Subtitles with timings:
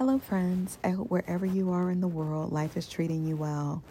[0.00, 0.78] Hello, friends.
[0.82, 3.82] I hope wherever you are in the world, life is treating you well.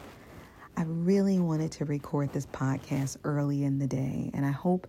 [0.75, 4.87] I really wanted to record this podcast early in the day, and I hope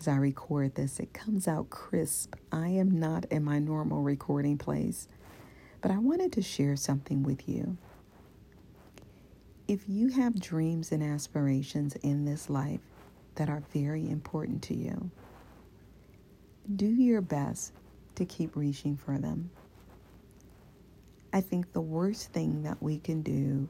[0.00, 2.36] as I record this, it comes out crisp.
[2.50, 5.08] I am not in my normal recording place,
[5.82, 7.76] but I wanted to share something with you.
[9.68, 12.80] If you have dreams and aspirations in this life
[13.34, 15.10] that are very important to you,
[16.74, 17.74] do your best
[18.14, 19.50] to keep reaching for them.
[21.32, 23.68] I think the worst thing that we can do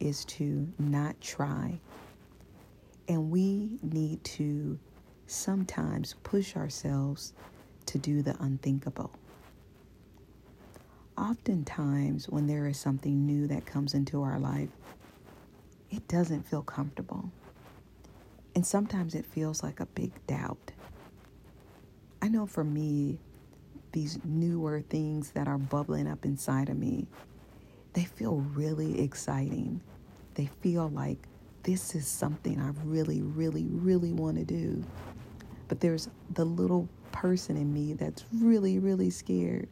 [0.00, 1.78] is to not try.
[3.08, 4.78] And we need to
[5.26, 7.34] sometimes push ourselves
[7.86, 9.10] to do the unthinkable.
[11.16, 14.70] Oftentimes, when there is something new that comes into our life,
[15.90, 17.30] it doesn't feel comfortable.
[18.54, 20.72] And sometimes it feels like a big doubt.
[22.22, 23.18] I know for me,
[23.94, 27.06] these newer things that are bubbling up inside of me,
[27.92, 29.80] they feel really exciting.
[30.34, 31.28] They feel like
[31.62, 34.84] this is something I really, really, really want to do.
[35.68, 39.68] But there's the little person in me that's really, really scared.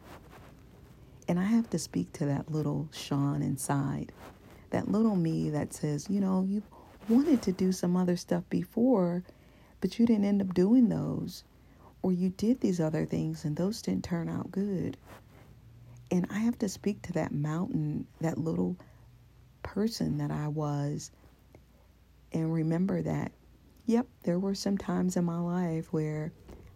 [1.27, 4.13] And I have to speak to that little Shawn inside,
[4.69, 6.63] that little me that says, you know, you
[7.09, 9.23] wanted to do some other stuff before,
[9.81, 11.43] but you didn't end up doing those
[12.03, 14.97] or you did these other things and those didn't turn out good.
[16.11, 18.77] And I have to speak to that mountain, that little
[19.63, 21.09] person that I was,
[22.33, 23.31] and remember that,
[23.85, 26.31] yep, there were some times in my life where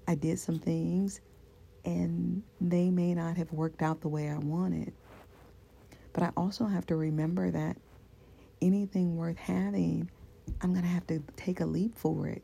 [0.07, 1.19] I did some things
[1.85, 4.93] and they may not have worked out the way I wanted.
[6.13, 7.77] But I also have to remember that
[8.61, 10.09] anything worth having,
[10.61, 12.43] I'm going to have to take a leap for it.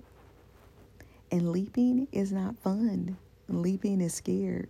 [1.34, 3.18] And leaping is not fun.
[3.48, 4.70] Leaping is scared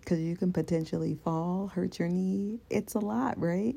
[0.00, 2.58] because you can potentially fall, hurt your knee.
[2.70, 3.76] It's a lot, right?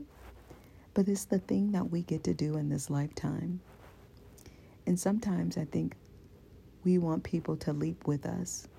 [0.94, 3.60] But it's the thing that we get to do in this lifetime.
[4.88, 5.98] And sometimes I think
[6.86, 8.70] we want people to leap with us.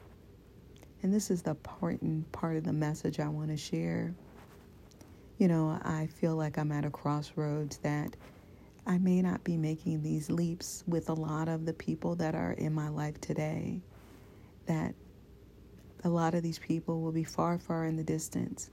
[1.02, 4.14] And this is the important part of the message I want to share.
[5.36, 8.16] You know, I feel like I'm at a crossroads that
[8.86, 12.52] I may not be making these leaps with a lot of the people that are
[12.52, 13.80] in my life today.
[14.66, 14.94] That
[16.04, 18.70] a lot of these people will be far, far in the distance.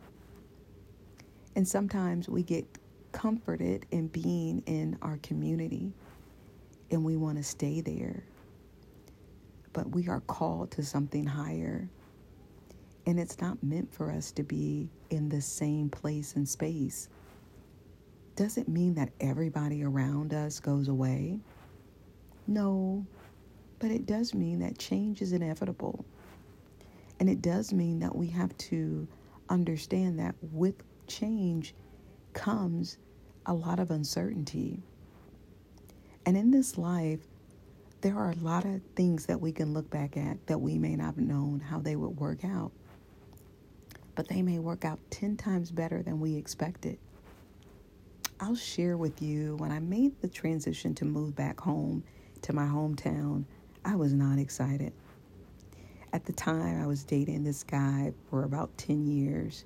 [1.55, 2.66] And sometimes we get
[3.13, 5.94] comforted in being in our community
[6.91, 8.23] and we want to stay there.
[9.73, 11.89] But we are called to something higher.
[13.05, 17.07] And it's not meant for us to be in the same place and space
[18.36, 21.40] doesn't mean that everybody around us goes away.
[22.47, 23.06] No,
[23.80, 26.06] but it does mean that change is inevitable.
[27.19, 29.08] And it does mean that we have to
[29.50, 30.75] understand that with
[31.08, 31.75] change
[32.34, 32.97] comes
[33.46, 34.81] a lot of uncertainty.
[36.25, 37.19] And in this life,
[38.02, 40.96] there are a lot of things that we can look back at that we may
[40.96, 42.72] not have known how they would work out.
[44.16, 46.98] But they may work out 10 times better than we expected.
[48.44, 52.03] I'll share with you when I made the transition to move back home
[52.41, 53.46] to my hometown,
[53.85, 54.94] I was not excited.
[56.12, 59.63] At the time, I was dating this guy for about 10 years,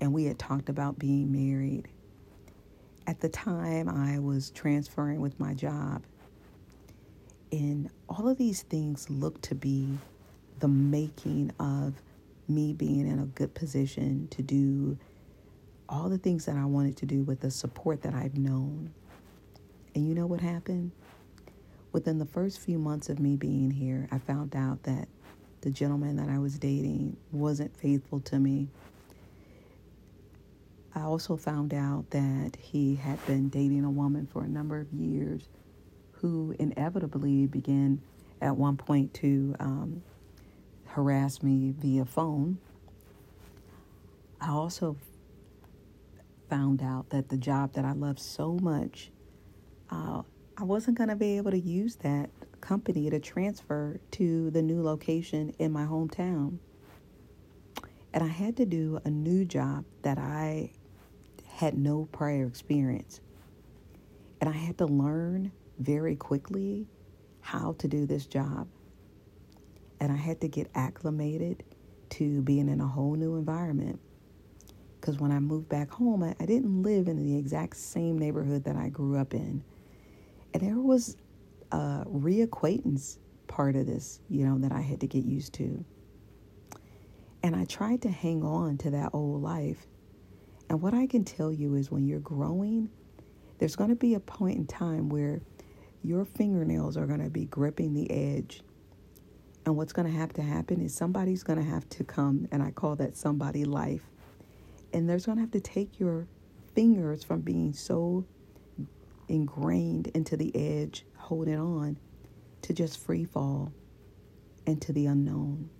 [0.00, 1.88] and we had talked about being married.
[3.08, 6.04] At the time, I was transferring with my job,
[7.50, 9.98] and all of these things looked to be
[10.60, 11.94] the making of
[12.46, 14.96] me being in a good position to do
[15.90, 18.94] all the things that I wanted to do with the support that I've known.
[19.94, 20.92] And you know what happened?
[21.92, 25.08] Within the first few months of me being here, I found out that
[25.62, 28.68] the gentleman that I was dating wasn't faithful to me.
[30.94, 34.92] I also found out that he had been dating a woman for a number of
[34.92, 35.48] years
[36.12, 38.00] who inevitably began
[38.40, 40.02] at one point to um,
[40.86, 42.58] harass me via phone.
[44.40, 44.96] I also
[46.50, 49.12] found out that the job that I love so much,
[49.90, 50.22] uh,
[50.58, 52.28] I wasn't going to be able to use that
[52.60, 56.58] company to transfer to the new location in my hometown.
[58.12, 60.72] And I had to do a new job that I
[61.46, 63.20] had no prior experience.
[64.40, 66.88] And I had to learn very quickly
[67.40, 68.66] how to do this job.
[70.00, 71.62] And I had to get acclimated
[72.10, 74.00] to being in a whole new environment.
[75.00, 78.64] Because when I moved back home, I, I didn't live in the exact same neighborhood
[78.64, 79.64] that I grew up in.
[80.54, 81.16] And there was
[81.72, 83.18] a reacquaintance
[83.48, 85.84] part of this, you know, that I had to get used to.
[87.42, 89.86] And I tried to hang on to that old life,
[90.68, 92.90] And what I can tell you is when you're growing,
[93.58, 95.42] there's going to be a point in time where
[96.02, 98.62] your fingernails are going to be gripping the edge.
[99.66, 102.62] And what's going to have to happen is somebody's going to have to come, and
[102.62, 104.09] I call that somebody life.
[104.92, 106.26] And there's going to have to take your
[106.74, 108.24] fingers from being so
[109.28, 111.98] ingrained into the edge, holding on,
[112.62, 113.72] to just free fall
[114.66, 115.70] into the unknown.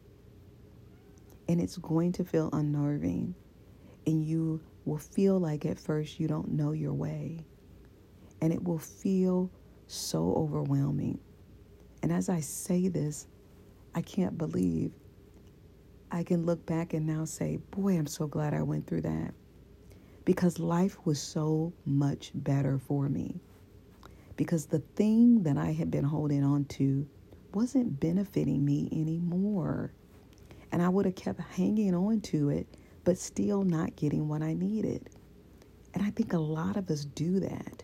[1.49, 3.35] And it's going to feel unnerving.
[4.07, 7.45] And you will feel like at first you don't know your way.
[8.41, 9.51] And it will feel
[9.87, 11.19] so overwhelming.
[12.03, 13.27] And as I say this,
[13.95, 14.93] I can't believe
[16.13, 19.33] I can look back and now say, boy, I'm so glad I went through that.
[20.25, 23.41] Because life was so much better for me.
[24.37, 27.07] Because the thing that I had been holding on to
[27.55, 29.93] wasn't benefiting me anymore.
[30.73, 32.67] And I would have kept hanging on to it,
[33.05, 35.11] but still not getting what I needed.
[35.95, 37.83] And I think a lot of us do that.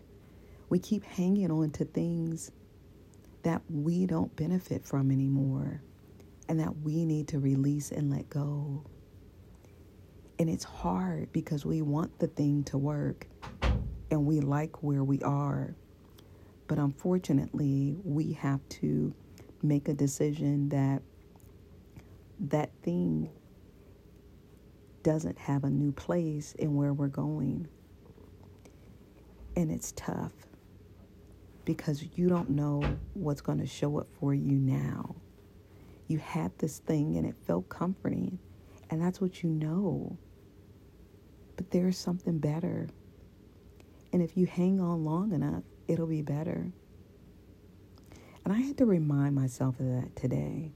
[0.69, 2.51] We keep hanging on to things
[3.43, 5.81] that we don't benefit from anymore
[6.49, 8.85] and that we need to release and let go.
[10.39, 13.27] And it's hard because we want the thing to work
[14.11, 15.75] and we like where we are.
[16.67, 19.13] But unfortunately, we have to
[19.63, 21.01] make a decision that
[22.39, 23.31] that thing
[25.03, 27.67] doesn't have a new place in where we're going.
[29.55, 30.33] And it's tough
[31.65, 32.83] because you don't know
[33.13, 35.15] what's going to show up for you now.
[36.07, 38.39] You had this thing and it felt comforting,
[38.89, 40.17] and that's what you know.
[41.55, 42.87] But there's something better.
[44.13, 46.71] And if you hang on long enough, it'll be better.
[48.45, 50.71] And I had to remind myself of that today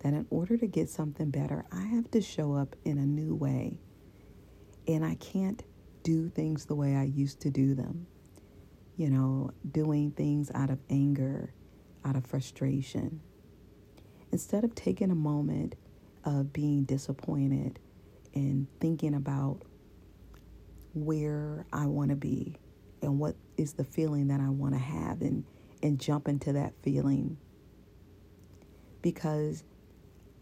[0.00, 3.34] that in order to get something better, I have to show up in a new
[3.34, 3.78] way.
[4.88, 5.62] And I can't
[6.02, 8.06] do things the way I used to do them
[8.96, 11.52] you know, doing things out of anger,
[12.04, 13.20] out of frustration.
[14.34, 15.76] Instead of taking a moment
[16.24, 17.78] of being disappointed
[18.34, 19.62] and thinking about
[20.94, 22.56] where I want to be
[23.00, 25.44] and what is the feeling that I want to have and,
[25.84, 27.38] and jump into that feeling.
[29.02, 29.62] Because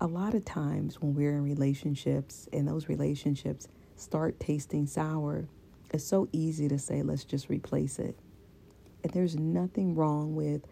[0.00, 5.48] a lot of times when we're in relationships and those relationships start tasting sour,
[5.92, 8.18] it's so easy to say, let's just replace it.
[9.04, 10.62] And there's nothing wrong with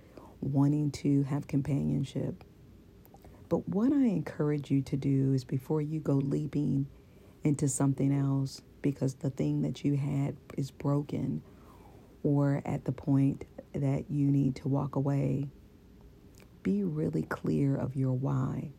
[0.40, 2.44] wanting to have companionship.
[3.50, 6.86] But what I encourage you to do is before you go leaping
[7.42, 11.42] into something else because the thing that you had is broken
[12.22, 13.44] or at the point
[13.74, 15.48] that you need to walk away,
[16.62, 18.70] be really clear of your why.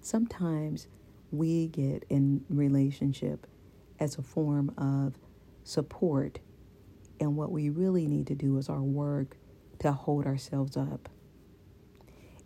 [0.00, 0.88] Sometimes
[1.30, 3.46] we get in relationship
[4.00, 5.18] as a form of
[5.62, 6.38] support
[7.20, 9.36] and what we really need to do is our work
[9.80, 11.10] to hold ourselves up.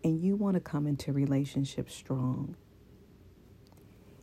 [0.04, 2.56] And you want to come into relationships strong.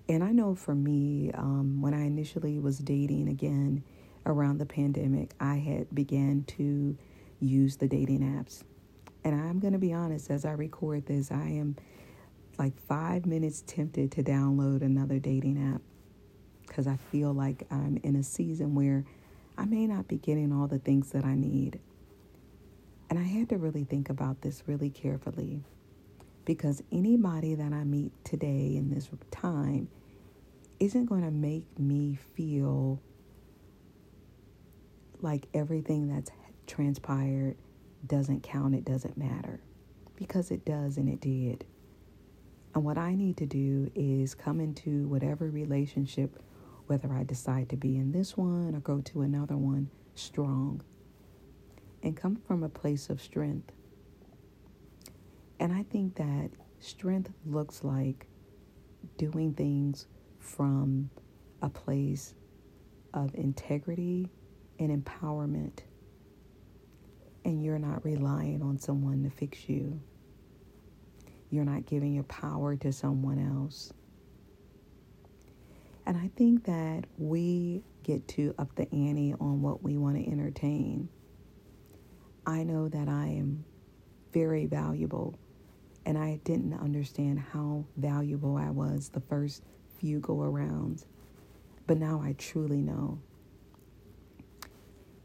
[0.07, 3.83] And I know for me, um, when I initially was dating again
[4.25, 6.97] around the pandemic, I had began to
[7.39, 8.63] use the dating apps.
[9.23, 11.75] And I'm going to be honest, as I record this, I am
[12.57, 15.81] like five minutes tempted to download another dating app
[16.67, 19.05] because I feel like I'm in a season where
[19.57, 21.79] I may not be getting all the things that I need.
[23.15, 25.63] And I had to really think about this really carefully
[26.43, 29.87] because anybody that I meet today in this time
[30.81, 32.99] isn't going to make me feel
[35.21, 36.29] like everything that's
[36.67, 37.55] transpired
[38.05, 39.61] doesn't count, it doesn't matter.
[40.17, 41.63] Because it does and it did.
[42.73, 46.43] And what I need to do is come into whatever relationship
[46.87, 50.81] whether I decide to be in this one or go to another one strong
[52.05, 53.71] and come from a place of strength.
[55.59, 58.27] And I think that strength looks like
[59.17, 60.05] doing things
[60.37, 61.09] from
[61.63, 62.35] a place
[63.11, 64.29] of integrity
[64.77, 65.79] and empowerment.
[67.43, 69.99] And you're not relying on someone to fix you.
[71.49, 73.91] You're not giving your power to someone else.
[76.05, 80.31] And I think that we get to up the ante on what we want to
[80.31, 81.09] entertain.
[82.47, 83.65] I know that I am
[84.31, 85.35] very valuable,
[86.05, 89.63] and I didn't understand how valuable I was the first
[89.97, 91.05] few go arounds,
[91.87, 93.19] but now I truly know.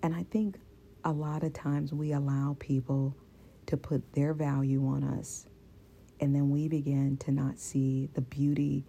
[0.03, 0.57] And I think
[1.05, 3.15] a lot of times we allow people
[3.67, 5.47] to put their value on us,
[6.21, 8.85] and then we begin to not see the beauty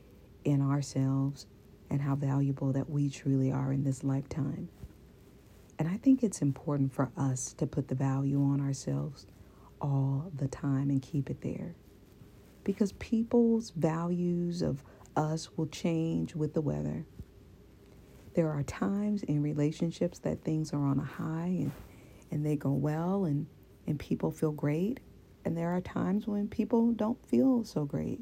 [0.46, 1.48] in ourselves
[1.90, 4.70] and how valuable that we truly are in this lifetime.
[5.82, 9.26] And I think it's important for us to put the value on ourselves
[9.82, 11.74] all the time and keep it there.
[12.64, 14.84] Because people's values of
[15.16, 17.08] us will change with the weather.
[18.36, 21.72] There are times in relationships that things are on a high and,
[22.30, 23.48] and they go well and,
[23.88, 25.00] and people feel great.
[25.46, 28.20] And there are times when people don't feel so great.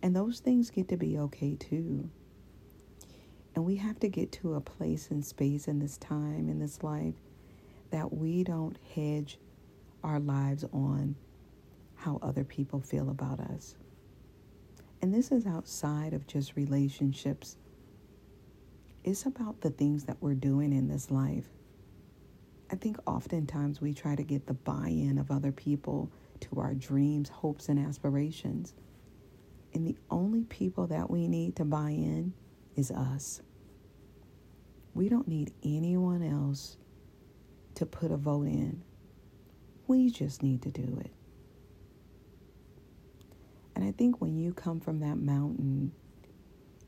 [0.00, 2.08] And those things get to be okay too.
[3.54, 6.82] And we have to get to a place and space in this time, in this
[6.82, 7.14] life,
[7.90, 9.38] that we don't hedge
[10.02, 11.14] our lives on
[11.94, 13.76] how other people feel about us.
[15.00, 17.56] And this is outside of just relationships
[19.04, 21.44] it's about the things that we're doing in this life.
[22.72, 26.74] I think oftentimes we try to get the buy in of other people to our
[26.74, 28.72] dreams, hopes, and aspirations.
[29.74, 32.32] And the only people that we need to buy in
[32.76, 33.40] is us.
[34.94, 36.76] We don't need anyone else
[37.74, 38.82] to put a vote in.
[39.86, 41.12] We just need to do it.
[43.74, 45.92] And I think when you come from that mountain,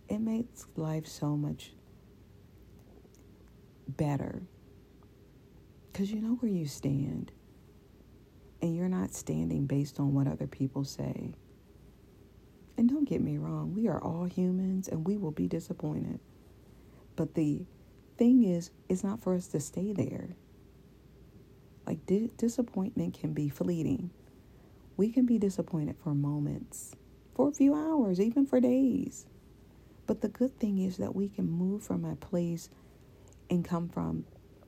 [0.08, 1.72] it makes life so much
[3.88, 4.42] better
[5.92, 7.32] because you know where you stand
[8.62, 11.32] and you're not standing based on what other people say.
[12.78, 16.20] And don't get me wrong, we are all humans and we will be disappointed.
[17.16, 17.64] But the
[18.18, 20.36] thing is, it's not for us to stay there.
[21.86, 24.10] Like, di- disappointment can be fleeting.
[24.96, 26.94] We can be disappointed for moments,
[27.34, 29.26] for a few hours, even for days.
[30.06, 32.70] But the good thing is that we can move from a place
[33.50, 34.24] and come from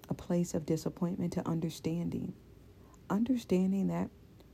[0.09, 2.33] a place of disappointment to understanding.
[3.11, 4.11] Understanding that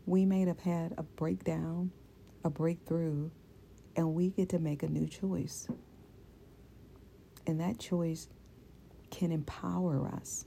[0.06, 1.92] we may have had a breakdown,
[2.44, 3.30] a breakthrough,
[3.96, 5.68] and we get to make a new choice.
[7.46, 8.28] And that choice
[9.10, 10.46] can empower us.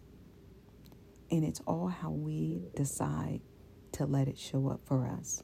[1.31, 3.41] And it's all how we decide
[3.93, 5.43] to let it show up for us.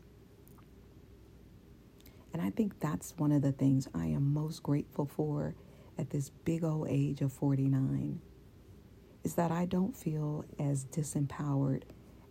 [2.33, 5.55] And I think that's one of the things I am most grateful for
[5.98, 8.19] at this big old age of 49
[9.24, 11.83] is that I don't feel as disempowered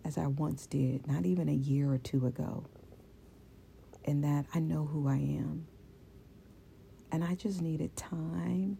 [0.04, 2.66] as I once did, not even a year or two ago.
[4.04, 5.66] And that I know who I am.
[7.10, 8.78] And I just needed time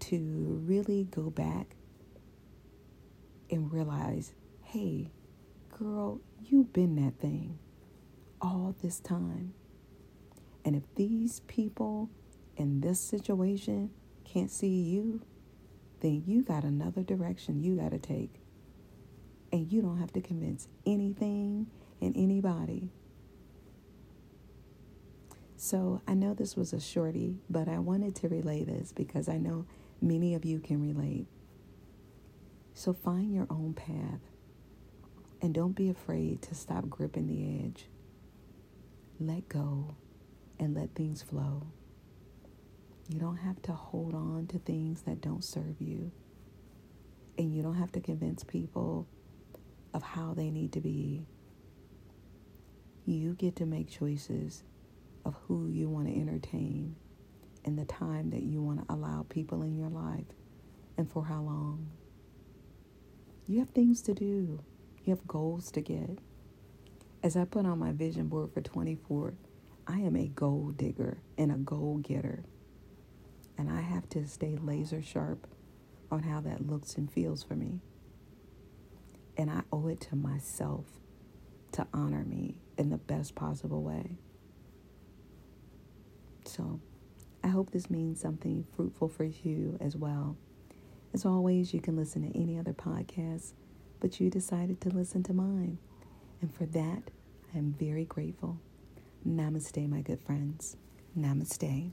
[0.00, 1.76] to really go back
[3.50, 5.10] and realize hey,
[5.78, 7.58] girl, you've been that thing
[8.40, 9.54] all this time.
[10.64, 12.10] And if these people
[12.56, 13.90] in this situation
[14.24, 15.20] can't see you,
[16.00, 18.34] then you got another direction you got to take.
[19.52, 21.68] And you don't have to convince anything
[22.00, 22.90] and anybody.
[25.64, 29.38] So I know this was a shorty, but I wanted to relay this because I
[29.38, 29.64] know
[29.98, 31.26] many of you can relate.
[32.74, 34.20] So find your own path
[35.40, 37.88] and don't be afraid to stop gripping the edge.
[39.18, 39.94] Let go
[40.60, 41.66] and let things flow.
[43.08, 46.12] You don't have to hold on to things that don't serve you.
[47.38, 49.08] And you don't have to convince people
[49.94, 51.24] of how they need to be.
[53.06, 54.62] You get to make choices
[55.24, 56.96] of who you want to entertain
[57.64, 60.26] and the time that you want to allow people in your life
[60.96, 61.88] and for how long.
[63.46, 64.62] You have things to do,
[65.02, 66.18] you have goals to get.
[67.22, 69.34] As I put on my vision board for 24,
[69.86, 72.44] I am a goal digger and a goal getter.
[73.56, 75.46] And I have to stay laser sharp
[76.10, 77.80] on how that looks and feels for me.
[79.36, 80.86] And I owe it to myself
[81.72, 84.18] to honor me in the best possible way.
[86.44, 86.80] So
[87.42, 90.36] I hope this means something fruitful for you as well.
[91.12, 93.52] As always, you can listen to any other podcast,
[94.00, 95.78] but you decided to listen to mine.
[96.40, 97.10] And for that,
[97.54, 98.58] I am very grateful.
[99.26, 100.76] Namaste, my good friends.
[101.18, 101.92] Namaste.